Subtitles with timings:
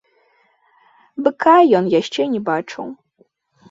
[1.29, 2.85] Быка ён яшчэ не бачыў.